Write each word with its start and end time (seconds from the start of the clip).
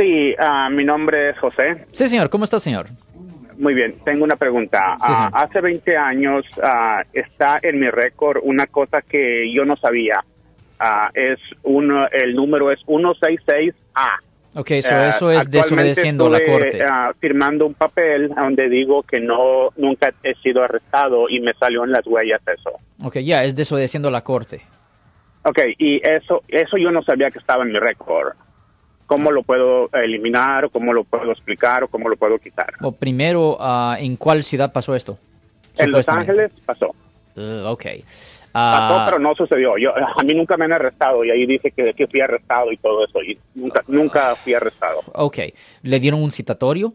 Sí, 0.00 0.34
ah, 0.38 0.70
mi 0.70 0.82
nombre 0.84 1.30
es 1.30 1.38
José. 1.38 1.84
Sí, 1.92 2.06
señor. 2.06 2.30
¿Cómo 2.30 2.44
está, 2.44 2.58
señor? 2.58 2.86
Muy 3.58 3.74
bien, 3.74 3.96
tengo 4.04 4.24
una 4.24 4.36
pregunta. 4.36 4.96
Sí, 4.96 5.06
Ah, 5.12 5.30
hace 5.34 5.60
20 5.60 5.94
años 5.94 6.46
ah, 6.62 7.02
está 7.12 7.58
en 7.60 7.78
mi 7.78 7.90
récord 7.90 8.38
una 8.42 8.66
cosa 8.66 9.02
que 9.02 9.52
yo 9.52 9.66
no 9.66 9.76
sabía. 9.76 10.24
Es 11.12 11.38
uno, 11.64 12.08
el 12.08 12.34
número 12.34 12.70
es 12.70 12.80
166A. 12.86 13.74
Ok, 14.56 14.68
so 14.80 14.98
eso 15.02 15.30
es 15.30 15.50
desobedeciendo 15.50 16.30
la 16.30 16.40
corte. 16.42 16.80
firmando 17.20 17.66
un 17.66 17.74
papel 17.74 18.30
donde 18.30 18.70
digo 18.70 19.02
que 19.02 19.20
no 19.20 19.68
nunca 19.76 20.12
he 20.22 20.34
sido 20.36 20.64
arrestado 20.64 21.28
y 21.28 21.40
me 21.40 21.52
salió 21.52 21.84
en 21.84 21.92
las 21.92 22.06
huellas 22.06 22.40
eso. 22.48 22.70
Ok, 23.02 23.18
ya, 23.18 23.44
es 23.44 23.54
desobedeciendo 23.54 24.10
la 24.10 24.22
corte. 24.22 24.62
Ok, 25.44 25.58
y 25.78 26.00
eso 26.02 26.42
eso 26.48 26.78
yo 26.78 26.90
no 26.90 27.02
sabía 27.02 27.30
que 27.30 27.38
estaba 27.38 27.62
en 27.64 27.72
mi 27.72 27.78
récord. 27.78 28.32
¿Cómo 29.10 29.32
lo 29.32 29.42
puedo 29.42 29.90
eliminar 29.92 30.66
o 30.66 30.70
cómo 30.70 30.92
lo 30.92 31.02
puedo 31.02 31.32
explicar 31.32 31.82
o 31.82 31.88
cómo 31.88 32.08
lo 32.08 32.16
puedo 32.16 32.38
quitar? 32.38 32.74
O 32.80 32.92
primero, 32.92 33.56
ah, 33.58 33.96
¿en 33.98 34.14
cuál 34.14 34.44
ciudad 34.44 34.72
pasó 34.72 34.94
esto? 34.94 35.18
En 35.76 35.90
Los. 35.90 36.08
Ángeles 36.08 36.52
pasó. 36.64 36.94
Uh, 37.34 37.66
ok. 37.66 37.82
Pasó, 37.82 38.04
Ah, 38.54 39.02
pero 39.06 39.18
no 39.18 39.34
sucedió. 39.34 39.76
Yo, 39.78 39.90
a 39.96 40.22
mí 40.22 40.32
nunca 40.32 40.56
me 40.56 40.66
han 40.66 40.74
arrestado 40.74 41.24
y 41.24 41.30
ahí 41.32 41.44
dice 41.44 41.72
que, 41.72 41.92
que 41.92 42.06
fui 42.06 42.20
arrestado 42.20 42.70
y 42.70 42.76
todo 42.76 43.04
eso. 43.04 43.20
Y 43.20 43.36
nunca, 43.56 43.82
nunca 43.88 44.36
fui 44.36 44.54
arrestado. 44.54 45.00
ok. 45.12 45.38
¿Le 45.82 45.98
dieron 45.98 46.22
un 46.22 46.30
citatorio? 46.30 46.94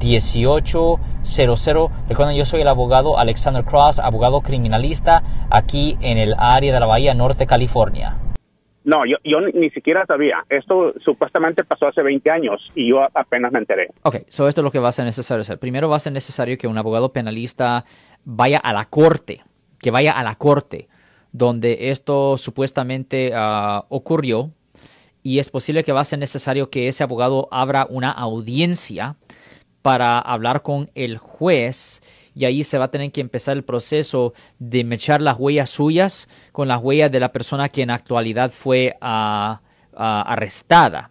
1-800-530-1800. 0.00 1.90
Recuerden, 2.08 2.36
yo 2.36 2.44
soy 2.44 2.62
el 2.62 2.68
abogado 2.68 3.18
Alexander 3.18 3.64
Cross, 3.64 4.00
abogado 4.00 4.40
criminalista 4.40 5.22
aquí 5.50 5.96
en 6.00 6.18
el 6.18 6.34
área 6.38 6.72
de 6.74 6.80
la 6.80 6.86
Bahía 6.86 7.14
Norte, 7.14 7.46
California. 7.46 8.16
No, 8.82 9.04
yo, 9.06 9.18
yo 9.22 9.40
ni, 9.40 9.70
siquiera 9.70 10.04
sabía. 10.06 10.44
Esto 10.48 10.94
supuestamente 11.04 11.62
pasó 11.64 11.86
hace 11.88 12.02
20 12.02 12.30
años 12.30 12.72
y 12.74 12.88
yo 12.90 13.02
apenas 13.14 13.52
me 13.52 13.58
enteré. 13.58 13.90
Ok, 14.02 14.16
so 14.28 14.48
esto 14.48 14.62
es 14.62 14.64
lo 14.64 14.70
que 14.70 14.78
va 14.78 14.88
a 14.88 14.92
ser 14.92 15.04
necesario 15.04 15.42
hacer. 15.42 15.58
Primero 15.58 15.88
va 15.88 15.96
a 15.96 16.00
ser 16.00 16.12
necesario 16.12 16.56
que 16.56 16.66
un 16.66 16.78
abogado 16.78 17.12
penalista 17.12 17.84
vaya 18.24 18.58
a 18.58 18.72
la 18.72 18.86
corte, 18.86 19.42
que 19.78 19.90
vaya 19.90 20.12
a 20.12 20.24
la 20.24 20.34
corte 20.36 20.88
donde 21.32 21.90
esto 21.90 22.36
supuestamente 22.36 23.32
ah, 23.34 23.84
ocurrió 23.88 24.50
y 25.22 25.38
es 25.38 25.50
posible 25.50 25.84
que 25.84 25.92
va 25.92 26.00
a 26.00 26.04
ser 26.04 26.18
necesario 26.18 26.70
que 26.70 26.88
ese 26.88 27.04
abogado 27.04 27.48
abra 27.50 27.86
una 27.88 28.10
audiencia 28.10 29.16
para 29.82 30.18
hablar 30.18 30.62
con 30.62 30.90
el 30.94 31.18
juez 31.18 32.02
y 32.34 32.44
ahí 32.44 32.64
se 32.64 32.78
va 32.78 32.86
a 32.86 32.90
tener 32.90 33.10
que 33.12 33.20
empezar 33.20 33.56
el 33.56 33.64
proceso 33.64 34.32
de 34.58 34.84
mechar 34.84 35.20
las 35.20 35.38
huellas 35.38 35.70
suyas 35.70 36.28
con 36.52 36.68
las 36.68 36.80
huellas 36.82 37.10
de 37.10 37.20
la 37.20 37.32
persona 37.32 37.68
que 37.68 37.82
en 37.82 37.90
actualidad 37.90 38.50
fue 38.50 38.96
ah, 39.00 39.60
ah, 39.94 40.22
arrestada. 40.22 41.10